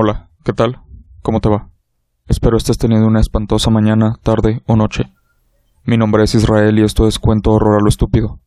Hola, 0.00 0.30
¿qué 0.44 0.52
tal? 0.52 0.80
¿Cómo 1.22 1.40
te 1.40 1.48
va? 1.48 1.70
Espero 2.28 2.56
estés 2.56 2.78
teniendo 2.78 3.08
una 3.08 3.18
espantosa 3.18 3.68
mañana, 3.68 4.14
tarde 4.22 4.62
o 4.64 4.76
noche. 4.76 5.12
Mi 5.84 5.96
nombre 5.96 6.22
es 6.22 6.36
Israel 6.36 6.78
y 6.78 6.84
esto 6.84 7.08
es 7.08 7.18
Cuento 7.18 7.50
Horror 7.50 7.80
a 7.80 7.82
lo 7.82 7.88
Estúpido, 7.88 8.38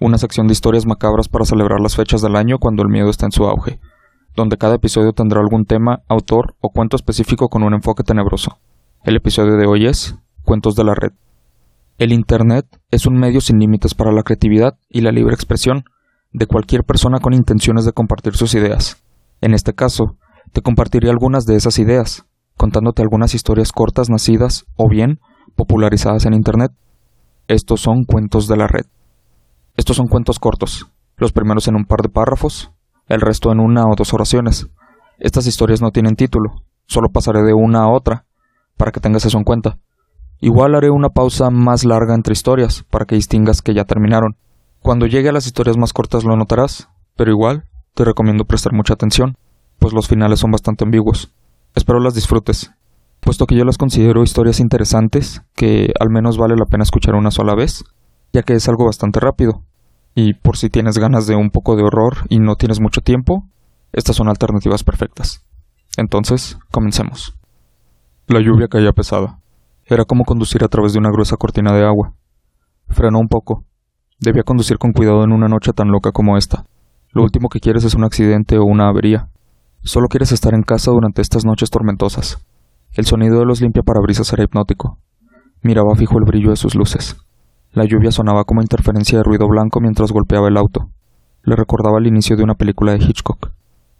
una 0.00 0.16
sección 0.16 0.46
de 0.46 0.54
historias 0.54 0.86
macabras 0.86 1.28
para 1.28 1.44
celebrar 1.44 1.80
las 1.80 1.96
fechas 1.96 2.22
del 2.22 2.34
año 2.34 2.58
cuando 2.58 2.82
el 2.82 2.88
miedo 2.88 3.10
está 3.10 3.26
en 3.26 3.32
su 3.32 3.44
auge, 3.44 3.78
donde 4.34 4.56
cada 4.56 4.76
episodio 4.76 5.12
tendrá 5.12 5.40
algún 5.42 5.66
tema, 5.66 6.00
autor 6.08 6.56
o 6.60 6.70
cuento 6.70 6.96
específico 6.96 7.50
con 7.50 7.62
un 7.62 7.74
enfoque 7.74 8.02
tenebroso. 8.02 8.58
El 9.04 9.16
episodio 9.16 9.58
de 9.58 9.66
hoy 9.66 9.84
es 9.84 10.16
Cuentos 10.44 10.76
de 10.76 10.84
la 10.84 10.94
Red. 10.94 11.12
El 11.98 12.10
Internet 12.14 12.80
es 12.90 13.04
un 13.04 13.18
medio 13.18 13.42
sin 13.42 13.58
límites 13.58 13.94
para 13.94 14.12
la 14.12 14.22
creatividad 14.22 14.78
y 14.88 15.02
la 15.02 15.12
libre 15.12 15.34
expresión 15.34 15.84
de 16.32 16.46
cualquier 16.46 16.84
persona 16.84 17.18
con 17.20 17.34
intenciones 17.34 17.84
de 17.84 17.92
compartir 17.92 18.34
sus 18.34 18.54
ideas. 18.54 19.04
En 19.42 19.52
este 19.52 19.74
caso, 19.74 20.16
te 20.52 20.62
compartiré 20.62 21.10
algunas 21.10 21.44
de 21.44 21.56
esas 21.56 21.78
ideas, 21.78 22.26
contándote 22.56 23.02
algunas 23.02 23.34
historias 23.34 23.72
cortas 23.72 24.08
nacidas 24.08 24.64
o 24.76 24.88
bien 24.88 25.20
popularizadas 25.54 26.26
en 26.26 26.34
Internet. 26.34 26.72
Estos 27.48 27.80
son 27.80 28.04
cuentos 28.04 28.48
de 28.48 28.56
la 28.56 28.66
red. 28.66 28.86
Estos 29.76 29.96
son 29.96 30.06
cuentos 30.06 30.38
cortos, 30.38 30.90
los 31.16 31.32
primeros 31.32 31.68
en 31.68 31.76
un 31.76 31.84
par 31.84 32.00
de 32.00 32.08
párrafos, 32.08 32.72
el 33.08 33.20
resto 33.20 33.52
en 33.52 33.60
una 33.60 33.84
o 33.84 33.94
dos 33.96 34.14
oraciones. 34.14 34.68
Estas 35.18 35.46
historias 35.46 35.80
no 35.80 35.90
tienen 35.90 36.16
título, 36.16 36.62
solo 36.86 37.08
pasaré 37.12 37.42
de 37.42 37.54
una 37.54 37.84
a 37.84 37.92
otra, 37.92 38.24
para 38.76 38.92
que 38.92 39.00
tengas 39.00 39.24
eso 39.24 39.38
en 39.38 39.44
cuenta. 39.44 39.78
Igual 40.40 40.74
haré 40.74 40.90
una 40.90 41.08
pausa 41.08 41.50
más 41.50 41.84
larga 41.84 42.14
entre 42.14 42.32
historias, 42.32 42.84
para 42.90 43.06
que 43.06 43.14
distingas 43.14 43.62
que 43.62 43.74
ya 43.74 43.84
terminaron. 43.84 44.36
Cuando 44.80 45.06
llegue 45.06 45.30
a 45.30 45.32
las 45.32 45.46
historias 45.46 45.76
más 45.78 45.92
cortas 45.92 46.24
lo 46.24 46.36
notarás, 46.36 46.88
pero 47.16 47.30
igual 47.30 47.64
te 47.94 48.04
recomiendo 48.04 48.44
prestar 48.44 48.72
mucha 48.74 48.94
atención 48.94 49.36
pues 49.78 49.92
los 49.92 50.08
finales 50.08 50.40
son 50.40 50.50
bastante 50.50 50.84
ambiguos. 50.84 51.32
Espero 51.74 52.00
las 52.00 52.14
disfrutes, 52.14 52.72
puesto 53.20 53.46
que 53.46 53.56
yo 53.56 53.64
las 53.64 53.78
considero 53.78 54.22
historias 54.22 54.60
interesantes 54.60 55.42
que 55.54 55.92
al 56.00 56.10
menos 56.10 56.38
vale 56.38 56.54
la 56.56 56.66
pena 56.66 56.84
escuchar 56.84 57.14
una 57.14 57.30
sola 57.30 57.54
vez, 57.54 57.84
ya 58.32 58.42
que 58.42 58.54
es 58.54 58.68
algo 58.68 58.86
bastante 58.86 59.20
rápido. 59.20 59.62
Y 60.14 60.34
por 60.34 60.56
si 60.56 60.70
tienes 60.70 60.98
ganas 60.98 61.26
de 61.26 61.36
un 61.36 61.50
poco 61.50 61.76
de 61.76 61.82
horror 61.82 62.26
y 62.28 62.38
no 62.38 62.56
tienes 62.56 62.80
mucho 62.80 63.00
tiempo, 63.02 63.44
estas 63.92 64.16
son 64.16 64.28
alternativas 64.28 64.82
perfectas. 64.82 65.44
Entonces, 65.96 66.58
comencemos. 66.70 67.34
La 68.26 68.40
lluvia 68.40 68.68
caía 68.68 68.92
pesada. 68.92 69.40
Era 69.84 70.04
como 70.04 70.24
conducir 70.24 70.64
a 70.64 70.68
través 70.68 70.92
de 70.92 70.98
una 70.98 71.10
gruesa 71.10 71.36
cortina 71.36 71.72
de 71.72 71.84
agua. 71.84 72.14
Frenó 72.88 73.18
un 73.18 73.28
poco. 73.28 73.64
Debía 74.18 74.42
conducir 74.42 74.78
con 74.78 74.92
cuidado 74.92 75.22
en 75.24 75.32
una 75.32 75.48
noche 75.48 75.72
tan 75.72 75.88
loca 75.88 76.12
como 76.12 76.36
esta. 76.36 76.64
Lo 77.12 77.22
último 77.22 77.48
que 77.48 77.60
quieres 77.60 77.84
es 77.84 77.94
un 77.94 78.04
accidente 78.04 78.58
o 78.58 78.64
una 78.64 78.88
avería. 78.88 79.28
Solo 79.86 80.08
quieres 80.08 80.32
estar 80.32 80.52
en 80.52 80.62
casa 80.62 80.90
durante 80.90 81.22
estas 81.22 81.44
noches 81.44 81.70
tormentosas. 81.70 82.44
El 82.94 83.06
sonido 83.06 83.38
de 83.38 83.44
los 83.44 83.60
limpiaparabrisas 83.60 84.32
era 84.32 84.42
hipnótico. 84.42 84.98
Miraba 85.62 85.94
fijo 85.94 86.18
el 86.18 86.24
brillo 86.24 86.50
de 86.50 86.56
sus 86.56 86.74
luces. 86.74 87.16
La 87.70 87.84
lluvia 87.84 88.10
sonaba 88.10 88.42
como 88.42 88.62
interferencia 88.62 89.18
de 89.18 89.22
ruido 89.22 89.46
blanco 89.46 89.80
mientras 89.80 90.10
golpeaba 90.10 90.48
el 90.48 90.56
auto. 90.56 90.90
Le 91.44 91.54
recordaba 91.54 92.00
el 92.00 92.08
inicio 92.08 92.36
de 92.36 92.42
una 92.42 92.54
película 92.54 92.94
de 92.94 92.98
Hitchcock. 92.98 93.52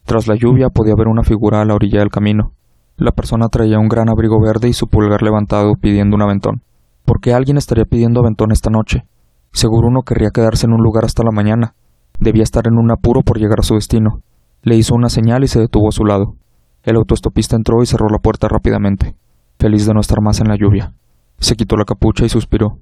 Tras 0.05 0.27
la 0.27 0.35
lluvia 0.35 0.71
podía 0.71 0.97
ver 0.99 1.07
una 1.07 1.23
figura 1.23 1.61
a 1.61 1.65
la 1.65 1.77
orilla 1.77 2.01
del 2.01 2.11
camino. 2.11 2.51
La 2.97 3.13
persona 3.13 3.47
traía 3.47 3.79
un 3.79 3.87
gran 3.87 4.09
abrigo 4.09 4.41
verde 4.41 4.69
y 4.69 4.73
su 4.73 4.89
pulgar 4.89 5.23
levantado 5.23 5.75
pidiendo 5.81 6.17
un 6.17 6.23
aventón. 6.23 6.63
¿Por 7.05 7.21
qué 7.21 7.33
alguien 7.33 7.59
estaría 7.59 7.85
pidiendo 7.85 8.19
aventón 8.19 8.51
esta 8.51 8.71
noche? 8.71 9.05
Seguro 9.53 9.87
uno 9.87 10.03
querría 10.03 10.31
quedarse 10.35 10.67
en 10.67 10.73
un 10.73 10.83
lugar 10.83 11.05
hasta 11.05 11.23
la 11.23 11.31
mañana. 11.31 11.77
Debía 12.19 12.43
estar 12.43 12.67
en 12.67 12.77
un 12.77 12.91
apuro 12.91 13.23
por 13.23 13.39
llegar 13.39 13.61
a 13.61 13.63
su 13.63 13.75
destino. 13.75 14.25
Le 14.63 14.77
hizo 14.77 14.95
una 14.95 15.09
señal 15.09 15.45
y 15.45 15.49
se 15.49 15.61
detuvo 15.61 15.89
a 15.89 15.93
su 15.93 16.05
lado. 16.05 16.37
El 16.83 16.97
autoestopista 16.97 17.57
entró 17.57 17.83
y 17.83 17.87
cerró 17.87 18.09
la 18.09 18.19
puerta 18.19 18.49
rápidamente, 18.49 19.17
feliz 19.59 19.87
de 19.87 19.95
no 19.95 20.01
estar 20.01 20.21
más 20.21 20.41
en 20.41 20.49
la 20.49 20.57
lluvia. 20.57 20.95
Se 21.39 21.57
quitó 21.57 21.77
la 21.77 21.85
capucha 21.85 22.25
y 22.25 22.29
suspiró. 22.29 22.79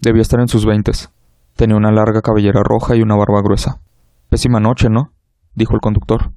Debía 0.00 0.22
estar 0.22 0.40
en 0.40 0.48
sus 0.48 0.64
veintes. 0.64 1.10
Tenía 1.54 1.76
una 1.76 1.90
larga 1.90 2.22
cabellera 2.22 2.62
roja 2.62 2.96
y 2.96 3.02
una 3.02 3.16
barba 3.16 3.42
gruesa. 3.42 3.80
Pésima 4.28 4.60
noche, 4.60 4.88
¿no? 4.90 5.12
dijo 5.54 5.74
el 5.74 5.80
conductor. 5.80 6.32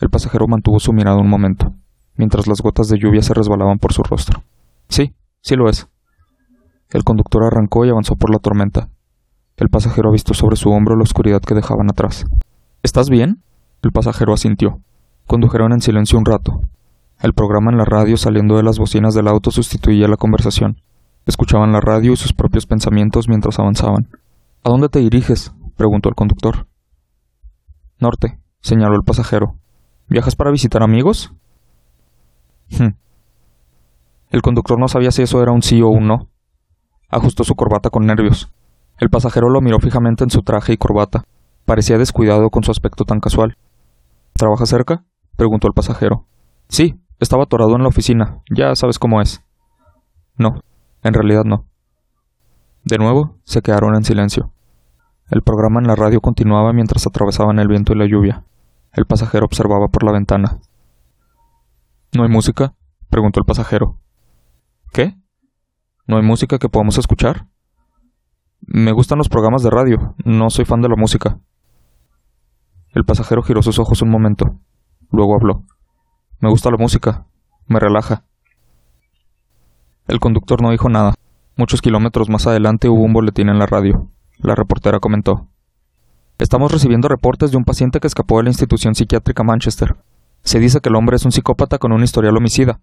El 0.00 0.10
pasajero 0.10 0.46
mantuvo 0.48 0.80
su 0.80 0.92
mirada 0.92 1.18
un 1.18 1.28
momento, 1.28 1.72
mientras 2.16 2.46
las 2.46 2.60
gotas 2.60 2.88
de 2.88 2.98
lluvia 2.98 3.22
se 3.22 3.34
resbalaban 3.34 3.78
por 3.78 3.92
su 3.92 4.02
rostro. 4.02 4.42
Sí, 4.88 5.14
sí 5.40 5.54
lo 5.54 5.68
es. 5.68 5.86
El 6.90 7.04
conductor 7.04 7.44
arrancó 7.44 7.84
y 7.84 7.90
avanzó 7.90 8.16
por 8.16 8.30
la 8.30 8.38
tormenta. 8.38 8.88
El 9.56 9.68
pasajero 9.68 10.10
visto 10.10 10.34
sobre 10.34 10.56
su 10.56 10.70
hombro 10.70 10.96
la 10.96 11.04
oscuridad 11.04 11.40
que 11.40 11.54
dejaban 11.54 11.90
atrás. 11.90 12.24
¿Estás 12.82 13.08
bien? 13.08 13.42
El 13.84 13.92
pasajero 13.92 14.32
asintió. 14.32 14.80
Condujeron 15.26 15.74
en 15.74 15.82
silencio 15.82 16.18
un 16.18 16.24
rato. 16.24 16.62
El 17.20 17.34
programa 17.34 17.70
en 17.70 17.76
la 17.76 17.84
radio 17.84 18.16
saliendo 18.16 18.56
de 18.56 18.62
las 18.62 18.78
bocinas 18.78 19.12
del 19.12 19.28
auto 19.28 19.50
sustituía 19.50 20.08
la 20.08 20.16
conversación. 20.16 20.80
Escuchaban 21.26 21.70
la 21.70 21.82
radio 21.82 22.14
y 22.14 22.16
sus 22.16 22.32
propios 22.32 22.64
pensamientos 22.64 23.28
mientras 23.28 23.58
avanzaban. 23.58 24.08
¿A 24.62 24.70
dónde 24.70 24.88
te 24.88 25.00
diriges? 25.00 25.52
preguntó 25.76 26.08
el 26.08 26.14
conductor. 26.14 26.66
Norte, 28.00 28.38
señaló 28.62 28.94
el 28.96 29.04
pasajero. 29.04 29.56
¿Viajas 30.08 30.34
para 30.34 30.50
visitar 30.50 30.82
amigos? 30.82 31.34
Hm. 32.70 32.94
El 34.30 34.40
conductor 34.40 34.80
no 34.80 34.88
sabía 34.88 35.10
si 35.10 35.20
eso 35.20 35.42
era 35.42 35.52
un 35.52 35.60
sí 35.60 35.82
o 35.82 35.88
un 35.88 36.06
no. 36.06 36.30
Ajustó 37.10 37.44
su 37.44 37.54
corbata 37.54 37.90
con 37.90 38.06
nervios. 38.06 38.50
El 38.98 39.10
pasajero 39.10 39.50
lo 39.50 39.60
miró 39.60 39.78
fijamente 39.78 40.24
en 40.24 40.30
su 40.30 40.40
traje 40.40 40.72
y 40.72 40.78
corbata. 40.78 41.24
Parecía 41.66 41.98
descuidado 41.98 42.48
con 42.48 42.64
su 42.64 42.70
aspecto 42.70 43.04
tan 43.04 43.20
casual. 43.20 43.58
¿Trabaja 44.34 44.66
cerca? 44.66 45.04
preguntó 45.36 45.68
el 45.68 45.74
pasajero. 45.74 46.26
Sí, 46.68 47.00
estaba 47.20 47.44
atorado 47.44 47.76
en 47.76 47.82
la 47.82 47.88
oficina. 47.88 48.42
Ya 48.50 48.74
sabes 48.74 48.98
cómo 48.98 49.20
es. 49.20 49.44
No, 50.36 50.60
en 51.02 51.14
realidad 51.14 51.44
no. 51.44 51.66
De 52.84 52.98
nuevo, 52.98 53.38
se 53.44 53.62
quedaron 53.62 53.94
en 53.94 54.04
silencio. 54.04 54.52
El 55.30 55.42
programa 55.42 55.80
en 55.80 55.86
la 55.86 55.96
radio 55.96 56.20
continuaba 56.20 56.72
mientras 56.72 57.06
atravesaban 57.06 57.58
el 57.58 57.68
viento 57.68 57.92
y 57.92 57.96
la 57.96 58.06
lluvia. 58.06 58.44
El 58.92 59.06
pasajero 59.06 59.46
observaba 59.46 59.88
por 59.88 60.04
la 60.04 60.12
ventana. 60.12 60.58
¿No 62.12 62.24
hay 62.24 62.28
música? 62.28 62.74
preguntó 63.08 63.40
el 63.40 63.46
pasajero. 63.46 63.98
¿Qué? 64.92 65.16
¿No 66.06 66.16
hay 66.16 66.22
música 66.22 66.58
que 66.58 66.68
podamos 66.68 66.98
escuchar? 66.98 67.46
Me 68.60 68.92
gustan 68.92 69.18
los 69.18 69.28
programas 69.28 69.62
de 69.62 69.70
radio, 69.70 70.14
no 70.24 70.50
soy 70.50 70.64
fan 70.64 70.80
de 70.80 70.88
la 70.88 70.96
música. 70.96 71.38
El 72.94 73.04
pasajero 73.04 73.42
giró 73.42 73.60
sus 73.60 73.80
ojos 73.80 74.02
un 74.02 74.10
momento. 74.10 74.54
Luego 75.10 75.34
habló. 75.34 75.64
Me 76.38 76.48
gusta 76.48 76.70
la 76.70 76.76
música. 76.76 77.26
Me 77.66 77.80
relaja. 77.80 78.22
El 80.06 80.20
conductor 80.20 80.62
no 80.62 80.70
dijo 80.70 80.88
nada. 80.88 81.14
Muchos 81.56 81.82
kilómetros 81.82 82.28
más 82.28 82.46
adelante 82.46 82.88
hubo 82.88 83.02
un 83.02 83.12
boletín 83.12 83.48
en 83.48 83.58
la 83.58 83.66
radio. 83.66 84.08
La 84.38 84.54
reportera 84.54 85.00
comentó. 85.00 85.48
Estamos 86.38 86.70
recibiendo 86.70 87.08
reportes 87.08 87.50
de 87.50 87.56
un 87.56 87.64
paciente 87.64 87.98
que 87.98 88.06
escapó 88.06 88.36
de 88.36 88.44
la 88.44 88.50
institución 88.50 88.94
psiquiátrica 88.94 89.42
Manchester. 89.42 89.96
Se 90.42 90.60
dice 90.60 90.80
que 90.80 90.88
el 90.88 90.94
hombre 90.96 91.16
es 91.16 91.24
un 91.24 91.32
psicópata 91.32 91.78
con 91.78 91.90
un 91.90 92.04
historial 92.04 92.36
homicida. 92.36 92.80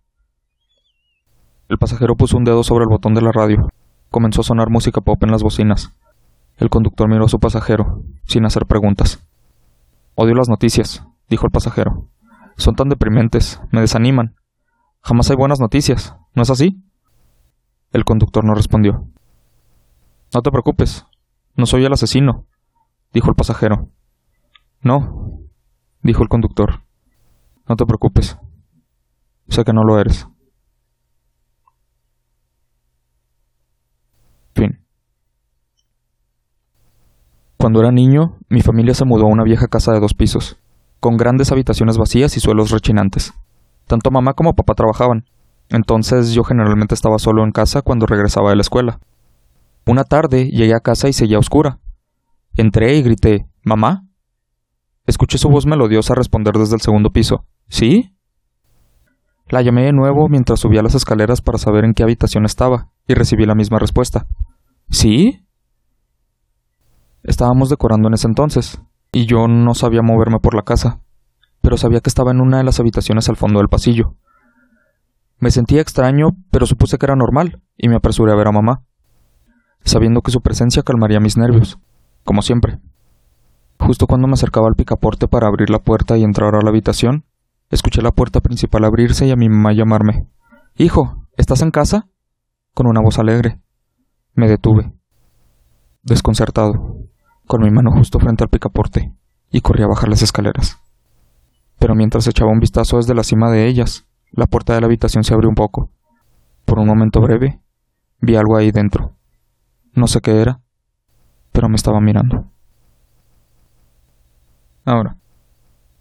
El 1.70 1.78
pasajero 1.78 2.18
puso 2.18 2.36
un 2.36 2.44
dedo 2.44 2.64
sobre 2.64 2.84
el 2.84 2.90
botón 2.90 3.14
de 3.14 3.22
la 3.22 3.32
radio. 3.32 3.70
Comenzó 4.10 4.42
a 4.42 4.44
sonar 4.44 4.70
música 4.70 5.00
pop 5.00 5.24
en 5.24 5.32
las 5.32 5.42
bocinas. 5.42 5.94
El 6.58 6.70
conductor 6.70 7.08
miró 7.08 7.26
a 7.26 7.30
su 7.30 7.40
pasajero, 7.40 8.04
sin 8.26 8.46
hacer 8.46 8.66
preguntas. 8.66 9.26
Odio 10.22 10.36
las 10.36 10.50
noticias, 10.50 11.04
dijo 11.30 11.48
el 11.48 11.52
pasajero. 11.52 12.08
Son 12.56 12.76
tan 12.76 12.90
deprimentes, 12.90 13.60
me 13.72 13.82
desaniman. 13.82 14.36
Jamás 15.02 15.32
hay 15.32 15.36
buenas 15.36 15.60
noticias, 15.60 16.16
¿no 16.36 16.44
es 16.44 16.52
así? 16.52 16.80
El 17.92 18.06
conductor 18.06 18.46
no 18.46 18.54
respondió. 18.54 19.08
No 20.32 20.42
te 20.44 20.52
preocupes, 20.52 21.08
no 21.56 21.66
soy 21.66 21.86
el 21.86 21.94
asesino, 21.94 22.46
dijo 23.12 23.30
el 23.30 23.36
pasajero. 23.36 23.90
No, 24.84 25.40
dijo 26.04 26.22
el 26.22 26.30
conductor. 26.30 26.84
No 27.68 27.76
te 27.76 27.88
preocupes. 27.88 28.38
Sé 29.48 29.64
que 29.64 29.74
no 29.74 29.84
lo 29.84 29.98
eres. 29.98 30.28
Cuando 37.62 37.80
era 37.80 37.92
niño, 37.92 38.40
mi 38.50 38.62
familia 38.62 38.96
se 38.96 39.06
mudó 39.06 39.26
a 39.26 39.30
una 39.30 39.44
vieja 39.44 39.68
casa 39.68 39.92
de 39.92 40.00
dos 40.00 40.16
pisos, 40.16 40.58
con 41.00 41.16
grandes 41.16 41.52
habitaciones 41.52 41.96
vacías 41.96 42.36
y 42.36 42.40
suelos 42.40 42.72
rechinantes. 42.72 43.36
Tanto 43.86 44.10
mamá 44.10 44.34
como 44.34 44.56
papá 44.56 44.74
trabajaban, 44.74 45.26
entonces 45.70 46.34
yo 46.34 46.44
generalmente 46.44 46.96
estaba 46.96 47.20
solo 47.20 47.44
en 47.44 47.52
casa 47.52 47.84
cuando 47.84 48.08
regresaba 48.08 48.50
de 48.50 48.56
la 48.56 48.64
escuela. 48.64 49.00
Una 49.86 50.04
tarde 50.04 50.50
llegué 50.50 50.74
a 50.74 50.80
casa 50.80 51.08
y 51.08 51.14
seguía 51.14 51.38
oscura. 51.38 51.78
Entré 52.58 52.96
y 52.96 53.04
grité 53.04 53.48
¿Mamá? 53.64 54.08
Escuché 55.06 55.38
su 55.38 55.48
voz 55.48 55.68
melodiosa 55.68 56.16
responder 56.16 56.56
desde 56.56 56.74
el 56.74 56.82
segundo 56.82 57.12
piso. 57.12 57.46
¿Sí? 57.68 58.18
La 59.50 59.62
llamé 59.62 59.84
de 59.84 59.94
nuevo 59.94 60.30
mientras 60.30 60.60
subía 60.60 60.82
las 60.82 60.96
escaleras 60.96 61.42
para 61.42 61.60
saber 61.60 61.86
en 61.86 61.94
qué 61.94 62.02
habitación 62.02 62.44
estaba, 62.44 62.90
y 63.08 63.14
recibí 63.14 63.46
la 63.46 63.54
misma 63.54 63.78
respuesta. 63.78 64.26
¿Sí? 64.90 65.46
Estábamos 67.24 67.70
decorando 67.70 68.08
en 68.08 68.14
ese 68.14 68.28
entonces, 68.28 68.82
y 69.12 69.26
yo 69.26 69.48
no 69.48 69.74
sabía 69.74 70.02
moverme 70.02 70.40
por 70.40 70.56
la 70.56 70.64
casa. 70.64 71.00
pero 71.64 71.78
sabía 71.78 72.00
que 72.00 72.10
estaba 72.10 72.32
en 72.32 72.42
una 72.42 72.58
de 72.58 72.64
las 72.64 72.80
habitaciones 72.80 73.30
al 73.30 73.36
fondo 73.36 73.60
del 73.60 73.70
pasillo. 73.70 74.16
Me 75.38 75.52
sentía 75.52 75.80
extraño, 75.80 76.30
pero 76.50 76.66
supuse 76.66 76.98
que 76.98 77.06
era 77.06 77.16
normal, 77.16 77.62
y 77.78 77.88
me 77.88 77.96
apresuré 77.96 78.32
a 78.32 78.36
ver 78.36 78.48
a 78.48 78.52
mamá, 78.52 78.82
sabiendo 79.84 80.22
que 80.22 80.32
su 80.32 80.42
presencia 80.42 80.82
calmaría 80.82 81.20
mis 81.20 81.38
nervios, 81.38 81.78
como 82.24 82.42
siempre. 82.42 82.80
Justo 83.80 84.08
cuando 84.08 84.28
me 84.28 84.34
acercaba 84.34 84.68
al 84.68 84.76
picaporte 84.76 85.28
para 85.28 85.48
abrir 85.48 85.70
la 85.70 85.78
puerta 85.78 86.18
y 86.18 86.24
entrar 86.24 86.56
a 86.56 86.62
la 86.64 86.70
habitación, 86.70 87.26
escuché 87.70 88.02
la 88.02 88.12
puerta 88.12 88.42
principal 88.42 88.84
abrirse 88.84 89.28
y 89.28 89.32
a 89.32 89.36
mi 89.36 89.48
mamá 89.48 89.74
llamarme. 89.74 90.28
Hijo, 90.78 91.28
¿estás 91.38 91.62
en 91.62 91.70
casa? 91.70 92.08
con 92.74 92.88
una 92.88 93.02
voz 93.02 93.20
alegre. 93.20 93.60
Me 94.34 94.48
detuve, 94.48 94.94
desconcertado, 96.04 97.01
con 97.52 97.64
mi 97.64 97.70
mano 97.70 97.92
justo 97.92 98.18
frente 98.18 98.46
al 98.46 98.50
picaporte, 98.50 99.12
y 99.52 99.60
corrí 99.60 99.84
a 99.84 99.88
bajar 99.88 100.08
las 100.08 100.22
escaleras. 100.22 100.80
Pero 101.80 101.96
mientras 101.96 102.26
echaba 102.26 102.50
un 102.50 102.62
vistazo 102.62 102.96
desde 102.96 103.14
la 103.14 103.26
cima 103.26 103.52
de 103.52 103.68
ellas, 103.68 104.08
la 104.32 104.48
puerta 104.48 104.74
de 104.74 104.80
la 104.80 104.86
habitación 104.86 105.26
se 105.26 105.34
abrió 105.34 105.50
un 105.50 105.56
poco. 105.56 105.90
Por 106.64 106.80
un 106.80 106.88
momento 106.88 107.20
breve, 107.20 107.60
vi 108.22 108.38
algo 108.38 108.56
ahí 108.56 108.72
dentro. 108.72 109.18
No 109.92 110.08
sé 110.08 110.22
qué 110.22 110.40
era, 110.40 110.62
pero 111.52 111.68
me 111.68 111.76
estaba 111.76 112.00
mirando. 112.00 112.46
Ahora, 114.86 115.18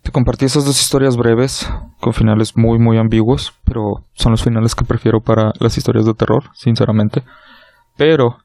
te 0.03 0.13
compartí 0.13 0.45
esas 0.45 0.65
dos 0.65 0.81
historias 0.81 1.17
breves, 1.17 1.69
con 1.99 2.13
finales 2.13 2.57
muy 2.57 2.79
muy 2.79 2.97
ambiguos, 2.97 3.55
pero 3.65 4.05
son 4.13 4.31
los 4.31 4.45
finales 4.45 4.77
que 4.77 4.85
prefiero 4.85 5.21
para 5.21 5.53
las 5.59 5.77
historias 5.77 6.07
de 6.07 6.15
terror, 6.15 6.45
sinceramente. 6.55 7.25
Pero 7.97 8.39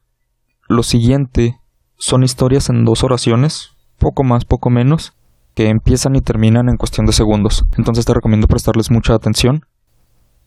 lo 0.67 0.81
siguiente 0.81 1.59
son 1.97 2.24
historias 2.24 2.69
en 2.69 2.86
dos 2.86 3.03
oraciones, 3.03 3.75
poco 3.97 4.24
más, 4.24 4.45
poco 4.45 4.69
menos, 4.69 5.13
que 5.53 5.69
empiezan 5.69 6.15
y 6.15 6.21
terminan 6.21 6.69
en 6.69 6.77
cuestión 6.77 7.06
de 7.06 7.13
segundos. 7.13 7.65
Entonces 7.77 8.06
te 8.06 8.13
recomiendo 8.13 8.47
prestarles 8.47 8.92
mucha 8.92 9.13
atención 9.13 9.65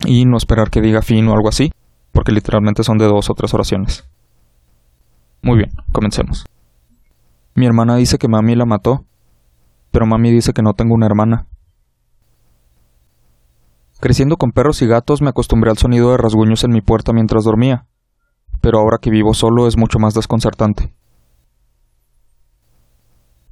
y 0.04 0.24
no 0.26 0.36
esperar 0.36 0.70
que 0.70 0.80
diga 0.80 1.02
fin 1.02 1.26
o 1.28 1.34
algo 1.34 1.48
así, 1.48 1.72
porque 2.12 2.32
literalmente 2.32 2.84
son 2.84 2.98
de 2.98 3.06
dos 3.06 3.30
o 3.30 3.34
tres 3.34 3.54
oraciones. 3.54 4.08
Muy 5.42 5.56
bien, 5.58 5.70
comencemos. 5.92 6.44
Mi 7.54 7.66
hermana 7.66 7.96
dice 7.96 8.18
que 8.18 8.28
mami 8.28 8.54
la 8.54 8.66
mató 8.66 9.04
pero 9.90 10.06
mami 10.06 10.30
dice 10.30 10.52
que 10.52 10.62
no 10.62 10.74
tengo 10.74 10.94
una 10.94 11.06
hermana. 11.06 11.46
Creciendo 14.00 14.36
con 14.36 14.52
perros 14.52 14.80
y 14.82 14.86
gatos 14.86 15.22
me 15.22 15.30
acostumbré 15.30 15.70
al 15.70 15.78
sonido 15.78 16.10
de 16.10 16.18
rasguños 16.18 16.62
en 16.64 16.70
mi 16.70 16.80
puerta 16.80 17.12
mientras 17.12 17.44
dormía, 17.44 17.86
pero 18.60 18.78
ahora 18.78 18.98
que 19.00 19.10
vivo 19.10 19.34
solo 19.34 19.66
es 19.66 19.76
mucho 19.76 19.98
más 19.98 20.14
desconcertante. 20.14 20.94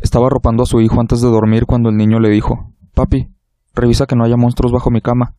Estaba 0.06 0.28
arropando 0.28 0.62
a 0.62 0.66
su 0.66 0.80
hijo 0.80 1.00
antes 1.00 1.20
de 1.20 1.26
dormir 1.26 1.66
cuando 1.66 1.88
el 1.88 1.96
niño 1.96 2.20
le 2.20 2.28
dijo 2.28 2.72
Papi, 2.94 3.28
revisa 3.74 4.06
que 4.06 4.14
no 4.14 4.22
haya 4.22 4.36
monstruos 4.36 4.70
bajo 4.72 4.88
mi 4.88 5.00
cama. 5.00 5.34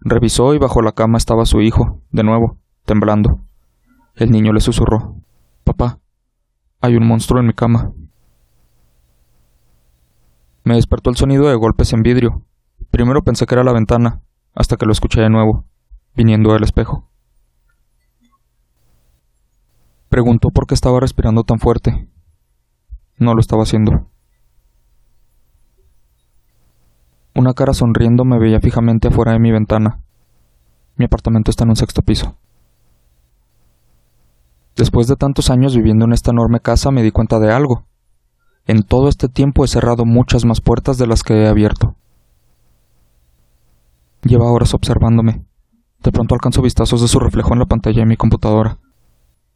Revisó 0.00 0.54
y 0.54 0.58
bajo 0.58 0.80
la 0.80 0.92
cama 0.92 1.18
estaba 1.18 1.44
su 1.44 1.60
hijo, 1.60 2.00
de 2.12 2.22
nuevo, 2.24 2.56
temblando. 2.86 3.40
El 4.14 4.30
niño 4.30 4.54
le 4.54 4.60
susurró 4.60 5.16
Papá, 5.64 6.00
hay 6.80 6.96
un 6.96 7.06
monstruo 7.06 7.40
en 7.40 7.46
mi 7.48 7.52
cama. 7.52 7.92
Me 10.64 10.76
despertó 10.76 11.10
el 11.10 11.16
sonido 11.16 11.46
de 11.46 11.54
golpes 11.54 11.92
en 11.92 12.02
vidrio. 12.02 12.46
Primero 12.90 13.22
pensé 13.22 13.44
que 13.44 13.54
era 13.54 13.64
la 13.64 13.74
ventana, 13.74 14.22
hasta 14.54 14.78
que 14.78 14.86
lo 14.86 14.92
escuché 14.92 15.20
de 15.20 15.28
nuevo, 15.28 15.66
viniendo 16.16 16.54
del 16.54 16.64
espejo. 16.64 17.10
Preguntó 20.08 20.48
por 20.48 20.66
qué 20.66 20.72
estaba 20.72 21.00
respirando 21.00 21.44
tan 21.44 21.58
fuerte. 21.58 22.08
No 23.22 23.34
lo 23.34 23.40
estaba 23.40 23.62
haciendo. 23.62 24.08
Una 27.36 27.52
cara 27.54 27.72
sonriendo 27.72 28.24
me 28.24 28.36
veía 28.40 28.58
fijamente 28.58 29.06
afuera 29.06 29.32
de 29.32 29.38
mi 29.38 29.52
ventana. 29.52 30.00
Mi 30.96 31.04
apartamento 31.04 31.52
está 31.52 31.62
en 31.62 31.70
un 31.70 31.76
sexto 31.76 32.02
piso. 32.02 32.36
Después 34.74 35.06
de 35.06 35.14
tantos 35.14 35.50
años 35.50 35.76
viviendo 35.76 36.04
en 36.04 36.12
esta 36.12 36.32
enorme 36.32 36.58
casa 36.58 36.90
me 36.90 37.04
di 37.04 37.12
cuenta 37.12 37.38
de 37.38 37.52
algo. 37.52 37.86
En 38.66 38.82
todo 38.82 39.08
este 39.08 39.28
tiempo 39.28 39.64
he 39.64 39.68
cerrado 39.68 40.04
muchas 40.04 40.44
más 40.44 40.60
puertas 40.60 40.98
de 40.98 41.06
las 41.06 41.22
que 41.22 41.34
he 41.34 41.46
abierto. 41.46 41.94
Lleva 44.24 44.50
horas 44.50 44.74
observándome. 44.74 45.44
De 46.02 46.10
pronto 46.10 46.34
alcanzo 46.34 46.60
vistazos 46.60 47.00
de 47.00 47.06
su 47.06 47.20
reflejo 47.20 47.52
en 47.52 47.60
la 47.60 47.66
pantalla 47.66 48.00
de 48.00 48.06
mi 48.06 48.16
computadora, 48.16 48.78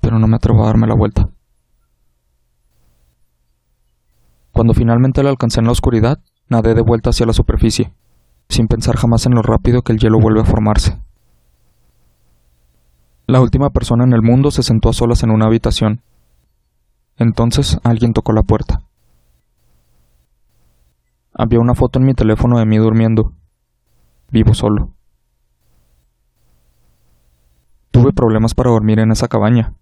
pero 0.00 0.20
no 0.20 0.28
me 0.28 0.36
atrevo 0.36 0.62
a 0.62 0.66
darme 0.66 0.86
la 0.86 0.94
vuelta. 0.94 1.30
Cuando 4.56 4.72
finalmente 4.72 5.22
la 5.22 5.28
alcancé 5.28 5.60
en 5.60 5.66
la 5.66 5.72
oscuridad, 5.72 6.18
nadé 6.48 6.72
de 6.72 6.80
vuelta 6.80 7.10
hacia 7.10 7.26
la 7.26 7.34
superficie, 7.34 7.92
sin 8.48 8.68
pensar 8.68 8.96
jamás 8.96 9.26
en 9.26 9.34
lo 9.34 9.42
rápido 9.42 9.82
que 9.82 9.92
el 9.92 9.98
hielo 9.98 10.18
vuelve 10.18 10.40
a 10.40 10.46
formarse. 10.46 10.98
La 13.26 13.42
última 13.42 13.68
persona 13.68 14.04
en 14.04 14.14
el 14.14 14.22
mundo 14.22 14.50
se 14.50 14.62
sentó 14.62 14.88
a 14.88 14.94
solas 14.94 15.22
en 15.22 15.30
una 15.30 15.44
habitación. 15.44 16.00
Entonces 17.18 17.78
alguien 17.84 18.14
tocó 18.14 18.32
la 18.32 18.44
puerta. 18.44 18.80
Había 21.34 21.60
una 21.60 21.74
foto 21.74 21.98
en 21.98 22.06
mi 22.06 22.14
teléfono 22.14 22.58
de 22.58 22.64
mí 22.64 22.78
durmiendo. 22.78 23.34
Vivo 24.30 24.54
solo. 24.54 24.94
Tuve 27.90 28.14
problemas 28.14 28.54
para 28.54 28.70
dormir 28.70 29.00
en 29.00 29.12
esa 29.12 29.28
cabaña. 29.28 29.74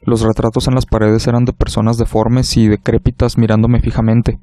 Los 0.00 0.22
retratos 0.22 0.66
en 0.68 0.74
las 0.74 0.86
paredes 0.86 1.26
eran 1.26 1.44
de 1.44 1.52
personas 1.52 1.98
deformes 1.98 2.56
y 2.56 2.68
decrépitas 2.68 3.38
mirándome 3.38 3.80
fijamente. 3.80 4.40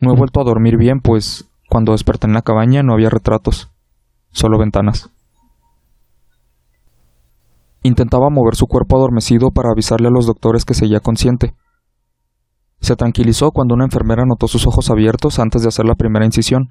No 0.00 0.12
he 0.12 0.16
vuelto 0.16 0.40
a 0.40 0.44
dormir 0.44 0.76
bien, 0.76 1.00
pues 1.00 1.50
cuando 1.68 1.92
desperté 1.92 2.26
en 2.26 2.34
la 2.34 2.42
cabaña 2.42 2.82
no 2.82 2.94
había 2.94 3.10
retratos, 3.10 3.70
solo 4.30 4.58
ventanas. 4.58 5.10
Intentaba 7.82 8.30
mover 8.30 8.56
su 8.56 8.66
cuerpo 8.66 8.96
adormecido 8.96 9.50
para 9.50 9.70
avisarle 9.70 10.08
a 10.08 10.10
los 10.10 10.26
doctores 10.26 10.64
que 10.64 10.74
seguía 10.74 11.00
consciente, 11.00 11.54
se 12.84 12.96
tranquilizó 12.96 13.50
cuando 13.50 13.74
una 13.74 13.84
enfermera 13.84 14.26
notó 14.26 14.46
sus 14.46 14.66
ojos 14.66 14.90
abiertos 14.90 15.38
antes 15.38 15.62
de 15.62 15.68
hacer 15.68 15.86
la 15.86 15.94
primera 15.94 16.26
incisión. 16.26 16.68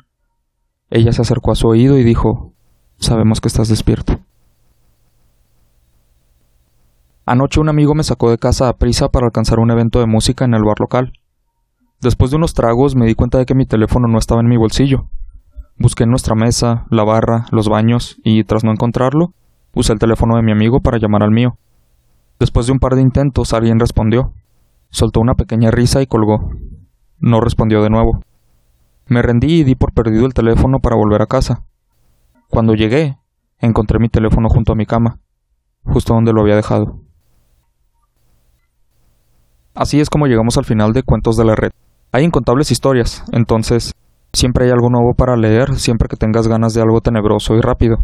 Ella 0.92 1.12
se 1.12 1.24
acercó 1.24 1.52
a 1.52 1.56
su 1.56 1.68
oído 1.68 1.98
y 1.98 2.04
dijo 2.04 2.54
Sabemos 2.98 3.42
que 3.42 3.48
estás 3.48 3.68
despierto. 3.68 4.20
Anoche 7.26 7.62
un 7.62 7.70
amigo 7.70 7.96
me 7.96 8.04
sacó 8.04 8.30
de 8.30 8.38
casa 8.38 8.68
a 8.68 8.74
prisa 8.74 9.08
para 9.08 9.28
alcanzar 9.28 9.60
un 9.60 9.72
evento 9.72 10.00
de 10.00 10.08
música 10.08 10.44
en 10.44 10.54
el 10.54 10.64
bar 10.64 10.82
local. 10.82 11.14
Después 12.02 12.32
de 12.32 12.38
unos 12.38 12.54
tragos 12.54 12.98
me 12.98 13.06
di 13.06 13.16
cuenta 13.16 13.38
de 13.38 13.46
que 13.46 13.56
mi 13.56 13.66
teléfono 13.66 14.10
no 14.10 14.18
estaba 14.18 14.42
en 14.42 14.50
mi 14.50 14.58
bolsillo. 14.58 15.08
Busqué 15.78 16.04
en 16.04 16.10
nuestra 16.10 16.36
mesa, 16.36 16.86
la 16.90 17.06
barra, 17.06 17.46
los 17.52 17.70
baños 17.70 18.18
y, 18.26 18.44
tras 18.44 18.66
no 18.66 18.72
encontrarlo, 18.72 19.34
usé 19.74 19.94
el 19.94 20.00
teléfono 20.00 20.36
de 20.36 20.42
mi 20.42 20.52
amigo 20.52 20.82
para 20.82 20.98
llamar 20.98 21.24
al 21.24 21.32
mío. 21.32 21.58
Después 22.40 22.66
de 22.66 22.74
un 22.74 22.80
par 22.80 22.96
de 22.96 23.02
intentos 23.02 23.54
alguien 23.54 23.80
respondió. 23.80 24.34
Soltó 24.90 25.22
una 25.22 25.36
pequeña 25.36 25.72
risa 25.72 26.02
y 26.02 26.08
colgó. 26.08 26.52
No 27.20 27.40
respondió 27.40 27.82
de 27.82 27.90
nuevo. 27.90 28.22
Me 29.08 29.22
rendí 29.22 29.62
y 29.62 29.64
di 29.64 29.76
por 29.76 29.94
perdido 29.94 30.26
el 30.26 30.34
teléfono 30.34 30.80
para 30.80 30.98
volver 30.98 31.22
a 31.22 31.28
casa. 31.28 31.64
Cuando 32.50 32.74
llegué, 32.74 33.18
encontré 33.60 33.98
mi 33.98 34.10
teléfono 34.10 34.50
junto 34.50 34.74
a 34.74 34.76
mi 34.76 34.86
cama, 34.86 35.20
justo 35.86 36.14
donde 36.14 36.34
lo 36.34 36.42
había 36.42 36.58
dejado. 36.58 37.03
Así 39.76 40.00
es 40.00 40.10
como 40.10 40.28
llegamos 40.28 40.58
al 40.58 40.66
final 40.66 40.94
de 40.94 41.04
Cuentos 41.04 41.36
de 41.36 41.46
la 41.46 41.56
Red. 41.56 41.72
Hay 42.12 42.24
incontables 42.24 42.70
historias, 42.70 43.24
entonces 43.32 43.94
siempre 44.32 44.66
hay 44.66 44.72
algo 44.72 44.90
nuevo 44.90 45.16
para 45.16 45.36
leer 45.36 45.80
siempre 45.80 46.08
que 46.08 46.16
tengas 46.16 46.48
ganas 46.48 46.76
de 46.76 46.82
algo 46.82 47.02
tenebroso 47.02 47.56
y 47.56 47.62
rápido. 47.62 47.98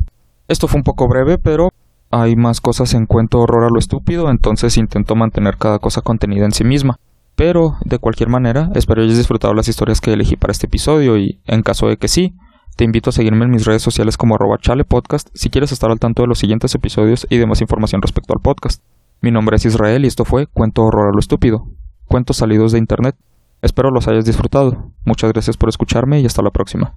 Esto 0.47 0.67
fue 0.67 0.79
un 0.79 0.83
poco 0.83 1.07
breve, 1.07 1.37
pero 1.37 1.69
hay 2.09 2.35
más 2.35 2.59
cosas 2.59 2.95
en 2.95 3.05
cuento 3.05 3.37
horror 3.37 3.65
a 3.65 3.69
lo 3.69 3.77
estúpido, 3.77 4.31
entonces 4.31 4.77
intento 4.77 5.15
mantener 5.15 5.57
cada 5.57 5.77
cosa 5.77 6.01
contenida 6.01 6.45
en 6.45 6.53
sí 6.53 6.63
misma. 6.63 6.97
Pero, 7.35 7.75
de 7.85 7.99
cualquier 7.99 8.29
manera, 8.29 8.71
espero 8.73 9.03
hayas 9.03 9.17
disfrutado 9.17 9.53
las 9.53 9.67
historias 9.67 10.01
que 10.01 10.11
elegí 10.11 10.35
para 10.35 10.51
este 10.51 10.65
episodio 10.65 11.17
y, 11.17 11.39
en 11.45 11.61
caso 11.61 11.87
de 11.87 11.97
que 11.97 12.07
sí, 12.07 12.33
te 12.75 12.83
invito 12.83 13.11
a 13.11 13.13
seguirme 13.13 13.45
en 13.45 13.51
mis 13.51 13.65
redes 13.65 13.83
sociales 13.83 14.17
como 14.17 14.35
arroba 14.35 14.57
chalepodcast 14.59 15.29
si 15.33 15.49
quieres 15.49 15.71
estar 15.71 15.91
al 15.91 15.99
tanto 15.99 16.23
de 16.23 16.27
los 16.27 16.39
siguientes 16.39 16.73
episodios 16.73 17.27
y 17.29 17.37
de 17.37 17.45
más 17.45 17.61
información 17.61 18.01
respecto 18.01 18.33
al 18.33 18.41
podcast. 18.41 18.81
Mi 19.21 19.31
nombre 19.31 19.57
es 19.57 19.65
Israel 19.65 20.05
y 20.05 20.07
esto 20.07 20.23
fue 20.23 20.47
Cuento 20.47 20.83
Horror 20.83 21.09
a 21.09 21.11
lo 21.11 21.19
Estúpido, 21.19 21.67
cuentos 22.05 22.37
salidos 22.37 22.71
de 22.71 22.77
Internet. 22.77 23.17
Espero 23.61 23.91
los 23.91 24.07
hayas 24.07 24.23
disfrutado. 24.23 24.93
Muchas 25.03 25.33
gracias 25.33 25.57
por 25.57 25.67
escucharme 25.67 26.21
y 26.21 26.25
hasta 26.25 26.41
la 26.41 26.51
próxima. 26.51 26.95